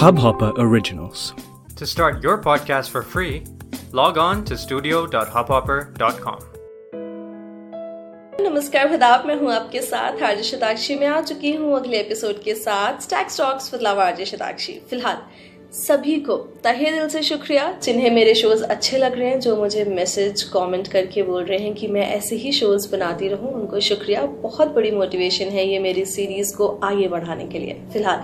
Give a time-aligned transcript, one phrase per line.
[0.00, 1.34] Hubhopper Originals.
[1.76, 3.42] To start your podcast for free,
[3.92, 6.36] log on to studio.hubhopper.com.
[8.40, 12.54] नमस्कार खदाब मैं हूँ आपके साथ आरजे शताक्षी। में आ चुकी हूँ अगले एपिसोड के
[12.54, 14.72] साथ Stack Stocks with love RJ Shatakshi.
[14.72, 15.18] फ़िलहाल
[15.72, 19.84] सभी को तहे दिल से शुक्रिया। जिन्हें मेरे शोज़ अच्छे लग रहे हैं जो मुझे
[19.84, 24.22] मैसेज कमेंट करके बोल रहे हैं कि मैं ऐसे ही शोज़ बनाती रहूँ उनको शुक्रिया।
[24.22, 28.22] बहुत बड़ी मोटिवेशन है ये मेरी सीरीज़ को आगे बढ़ाने के लिए। फ़िलहाल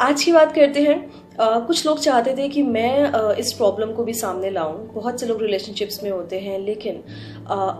[0.00, 3.92] आज की बात करते हैं Uh, कुछ लोग चाहते थे कि मैं uh, इस प्रॉब्लम
[3.92, 6.94] को भी सामने लाऊं। बहुत से लोग रिलेशनशिप्स में होते हैं लेकिन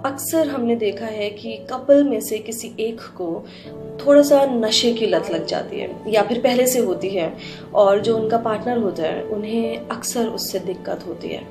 [0.07, 3.47] अक्सर हमने देखा है कि कपल में से किसी एक को
[4.07, 7.33] थोड़ा सा नशे की लत लग जाती है या फिर पहले से होती है
[7.75, 11.43] और जो उनका पार्टनर होता है उन्हें अक्सर उससे दिक्कत होती है।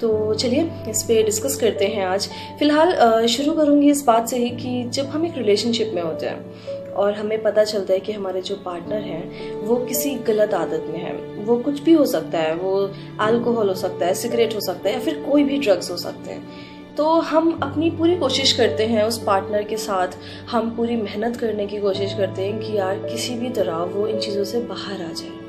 [0.00, 4.50] तो चलिए इस पर डिस्कस करते हैं आज। फ़िलहाल शुरू करूँगी इस बात से ही
[4.50, 8.40] कि जब हम एक रिलेशनशिप में होते हैं और हमें पता चलता है कि हमारे
[8.42, 11.12] जो पार्टनर हैं, वो किसी गलत आदत में है।
[11.44, 14.94] वो कुछ भी हो सकता है, वो अल्कोहल हो सकता है सिगरेट हो सकता है,
[14.94, 19.04] या फिर कोई भी ड्रग्स हो सकते हैं। तो हम अपनी पूरी कोशिश करते हैं
[19.04, 20.08] उस पार्टनर के साथ,
[20.50, 24.18] हम पूरी मेहनत करने की कोशिश करते हैं कि यार किसी भी तरह वो इन
[24.18, 25.42] चीज़ों से बाहर आ जाए।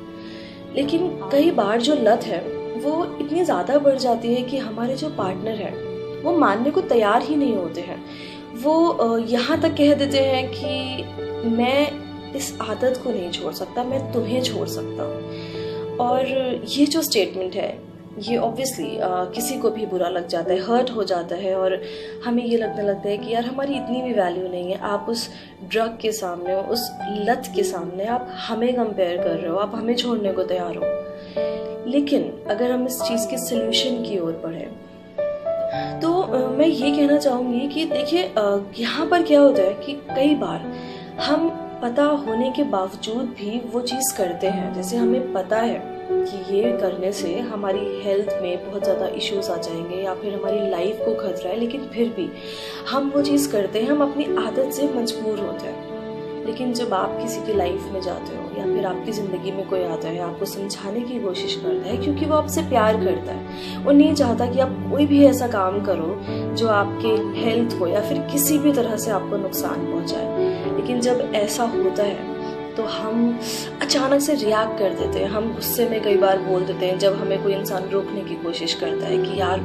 [0.75, 2.39] लेकिन कई बार जो लत है,
[2.75, 5.73] वो इतनी ज़्यादा बढ़ जाती है कि हमारे जो पार्टनर हैं,
[6.23, 8.05] वो मानने को तैयार ही नहीं होते हैं।
[8.63, 13.99] वो यहाँ तक कह देते हैं कि मैं इस आदत को नहीं छोड़ सकता, मैं
[14.13, 16.27] तुम्हें छोड़ सकता हूँ। और
[16.67, 17.77] ये जो स्टेटमेंट है,
[18.19, 18.97] ये ऑब्वियसली
[19.35, 21.81] किसी को भी बुरा लग जाता है हर्ट हो जाता है और
[22.25, 25.29] हमें ये लगने लगता है कि यार हमारी इतनी भी वैल्यू नहीं है, आप उस
[25.63, 29.95] ड्रग के सामने, उस लत के सामने आप हमें कंपेयर कर रहे हो, आप हमें
[29.95, 34.67] छोड़ने को तैयार हो। लेकिन अगर हम इस चीज़ के सोल्यूशन की ओर बढ़े
[36.01, 36.09] तो
[36.49, 38.23] मैं ये कहना चाहूँगी कि देखिए
[38.79, 40.71] यहाँ पर क्या होता है कि कई बार
[41.21, 41.49] हम
[41.81, 45.81] पता होने के बावजूद भी वो चीज़ करते हैं। जैसे हमें पता है
[46.11, 50.69] कि ये करने से हमारी हेल्थ में बहुत ज़्यादा इश्यूज़ आ जाएँगे या फिर हमारी
[50.69, 52.29] लाइफ को खतरा है, लेकिन फिर भी
[52.89, 55.94] हम वो चीज़ करते हैं, हम अपनी आदत से मजबूर होते हैं।
[56.45, 59.83] लेकिन जब आप किसी की लाइफ में जाते हो या फिर आपकी ज़िंदगी में कोई
[59.83, 63.91] आता है, आपको समझाने की कोशिश करता है, क्योंकि वो आपसे प्यार करता है। वो
[63.91, 66.19] नहीं चाहता कि आप कोई भी ऐसा काम करो
[66.55, 67.07] जो आपके
[67.39, 72.03] हेल्थ को या फिर किसी भी तरह से आपको नुकसान पहुँचाए। लेकिन जब ऐसा होता
[72.03, 72.33] है
[72.75, 73.39] तो हम
[73.81, 77.13] अचानक से रिएक्ट कर देते हैं। हम गुस्से में कई बार बोल देते हैं, जब
[77.13, 79.59] हमें कोई इंसान रोकने की कोशिश करता है कि, यार,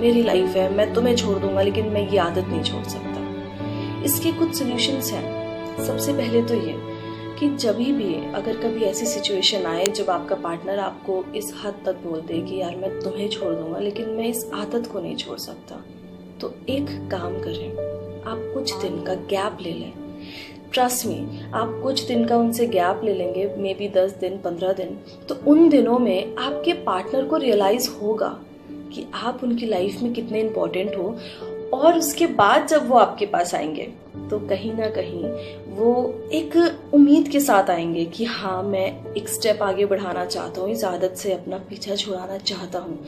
[0.00, 4.32] मेरी लाइफ है, मैं तुम्हें छोड़ दूँगा, लेकिन मैं ये आदत नहीं छोड़ सकता। इसके
[4.32, 5.41] कुछ सोल्यूशंस हैं।
[5.86, 6.74] सबसे पहले तो ये
[7.38, 11.92] कि जब भी अगर कभी ऐसी सिचुएशन आए जब आपका पार्टनर आपको इस हद तक
[11.92, 15.38] बोल दे कि यार मैं तुम्हें छोड़ दूँगा लेकिन मैं इस आदत को नहीं छोड़
[15.38, 15.84] सकता
[16.40, 17.70] तो एक काम करें
[18.22, 19.92] आप कुछ दिन का गैप ले लें।
[20.72, 24.72] ट्रस्ट मी आप कुछ दिन का उनसे गैप ले लेंगे मे बी दस दिन पंद्रह
[24.72, 28.40] दिन तो उन दिनों में आपके पार्टनर को रियलाइज़ होगा
[28.70, 31.18] कि आप उनकी लाइफ में कितने इंपॉर्टेंट हो
[31.72, 35.30] और उसके बाद जब वो आपके पास आएँगे। तो कहीं ना कहीं
[35.76, 35.92] वो
[36.32, 36.56] एक
[36.94, 41.14] उम्मीद के साथ आएँगे कि हाँ मैं एक स्टेप आगे बढ़ाना चाहता हूँ, इस आदत
[41.16, 42.98] से अपना पीछा छुड़ाना चाहता हूँ।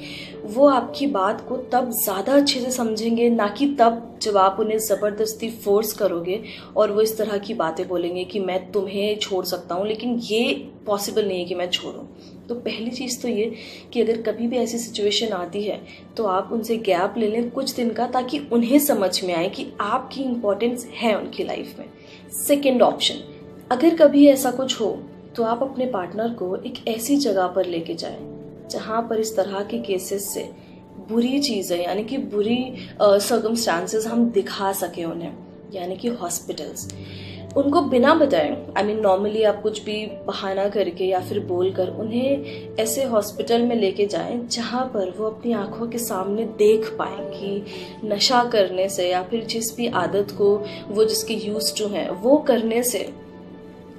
[0.55, 4.79] वो आपकी बात को तब ज़्यादा अच्छे से समझेंगे, ना कि तब जब आप उन्हें
[4.79, 6.43] ज़बरदस्ती फोर्स करोगे
[6.77, 10.55] और वो इस तरह की बातें बोलेंगे कि मैं तुम्हें छोड़ सकता हूँ, लेकिन ये
[10.87, 12.09] पॉसिबल नहीं है कि मैं छोड़ूँ।
[12.49, 13.45] तो पहली चीज़ तो ये
[13.93, 15.81] कि अगर कभी भी ऐसी सिचुएशन आती है
[16.17, 19.67] तो आप उनसे गैप ले लें कुछ दिन का ताकि उन्हें समझ में आए कि
[19.81, 21.87] आपकी इम्पोर्टेंस है उनकी लाइफ में।
[22.39, 23.15] सेकेंड ऑप्शन
[23.71, 24.91] अगर कभी ऐसा कुछ हो
[25.37, 28.19] तो आप अपने पार्टनर को एक ऐसी जगह पर लेके जाए,
[28.71, 30.51] जहाँ पर इस तरह के केसेस से
[31.09, 35.33] बुरी चीज़ें, यानी कि बुरी सर्कमस्टांसेस हम दिखा सके उन्हें,
[35.75, 36.89] यानी कि हॉस्पिटल्स
[37.57, 41.89] उनको बिना बताए आई मीन नॉर्मली आप कुछ भी बहाना करके या फिर बोल कर
[41.89, 47.17] उन्हें ऐसे हॉस्पिटल में लेके जाएँ जहाँ पर वो अपनी आँखों के सामने देख पाए
[47.19, 47.65] कि
[48.05, 52.37] नशा करने से या फिर जिस भी आदत को वो जिसके यूज़ टू हैं वो
[52.37, 53.13] करने से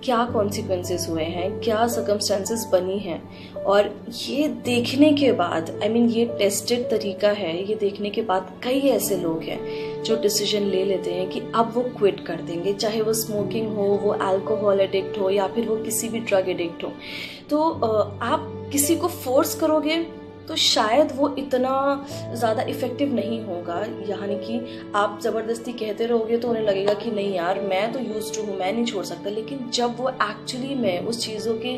[0.03, 3.53] क्या कॉन्सिक्वेंसेस हुए हैं क्या सर्कमस्टांसेस बनी हैं?
[3.53, 8.09] और ये देखने के बाद आई I मीन mean, ये टेस्टेड तरीका है ये देखने
[8.09, 12.25] के बाद कई ऐसे लोग हैं जो डिसीज़न ले लेते हैं कि अब वो क्विट
[12.25, 16.19] कर देंगे, चाहे वो स्मोकिंग हो, वो अल्कोहल एडिक्ट हो, या फिर वो किसी भी
[16.21, 16.91] ड्रग एडिक्ट हो।
[17.49, 17.63] तो
[18.23, 20.05] आप किसी को फोर्स करोगे
[20.47, 21.71] तो शायद वो इतना
[22.33, 23.79] ज़्यादा इफ़ेक्टिव नहीं होगा।
[24.09, 24.59] यानी कि
[24.95, 28.57] आप ज़बरदस्ती कहते रहोगे तो उन्हें लगेगा कि नहीं यार, मैं तो यूज़ टू हूँ,
[28.59, 31.77] मैं नहीं छोड़ सकता। लेकिन जब वो एक्चुअली में उस चीज़ों के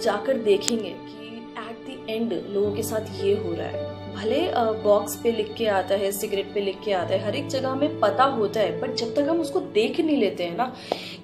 [0.00, 4.40] जाकर देखेंगे कि एट द एंड लोगों के साथ ये हो रहा है भले
[4.82, 7.68] बॉक्स पे लिख के आता है सिगरेट पे लिख के आता है, हर एक जगह
[7.68, 10.72] हमें पता होता है बट जब तक हम उसको देख नहीं लेते हैं ना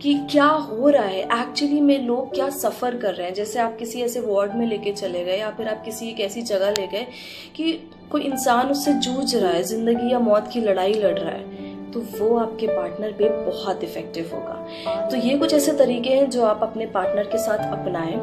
[0.02, 3.76] कि क्या हो रहा है एक्चुअली में लोग क्या सफ़र कर रहे हैं। जैसे आप
[3.78, 6.86] किसी ऐसे वार्ड में लेके चले गए या फिर आप किसी एक ऐसी जगह ले
[6.86, 7.06] गए
[7.56, 7.72] कि
[8.10, 11.55] कोई इंसान उससे जूझ रहा है, ज़िंदगी या मौत की लड़ाई लड़ रहा है।
[11.96, 16.42] तो वो आपके पार्टनर पे बहुत इफ़ेक्टिव होगा। तो ये कुछ ऐसे तरीके हैं जो
[16.44, 18.16] आप अपने पार्टनर के साथ अपनाएँ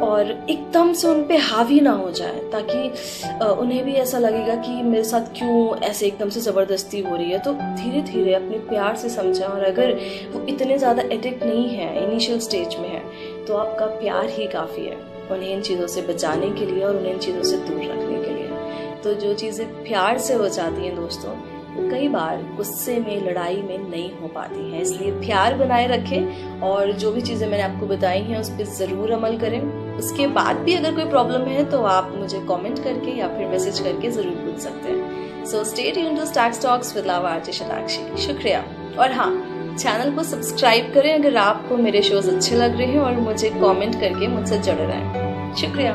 [0.00, 4.82] और एकदम से उन पे हावी ना हो जाए ताकि उन्हें भी ऐसा लगेगा कि
[4.82, 8.96] मेरे साथ क्यों ऐसे एकदम से ज़बरदस्ती हो रही है। तो धीरे धीरे अपने प्यार
[8.96, 9.94] से समझें और अगर
[10.32, 13.02] वो इतने ज़्यादा एडिक्ट नहीं है इनिशियल स्टेज में है
[13.46, 14.96] तो आपका प्यार ही काफ़ी है
[15.30, 18.34] उन्हें इन चीज़ों से बचाने के लिए और उन्हें इन चीज़ों से दूर रखने के
[18.34, 21.32] लिए। तो जो चीज़ें प्यार से हो जाती हैं दोस्तों
[21.80, 26.92] कई बार गुस्से में, लड़ाई में नहीं हो पाती हैं। इसलिए प्यार बनाए रखें और
[26.94, 29.60] जो भी चीज़ें मैंने आपको बताई हैं, उस पर ज़रूर अमल करें।
[29.94, 33.80] उसके बाद भी अगर कोई प्रॉब्लम है तो आप मुझे कमेंट करके या फिर मैसेज
[33.80, 38.22] करके ज़रूर पूछ सकते हैं। सो स्टेट यून to Stacks Talks with love RJ Shatakshi
[38.22, 38.64] शुक्रिया।
[38.98, 39.30] और हाँ
[39.78, 44.00] चैनल को सब्सक्राइब करें अगर आपको मेरे शोज़ अच्छे लग रहे हैं और मुझे कमेंट
[44.00, 45.94] करके मुझसे जुड़े रहें शुक्रिया।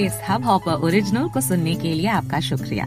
[0.00, 2.86] इस हब हॉपर ओरिजिनल को सुनने के लिए आपका शुक्रिया।